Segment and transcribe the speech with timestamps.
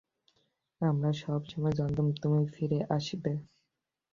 [0.81, 3.31] আমরা সবসময়ই জানতাম তুমি ফিরে আসবে।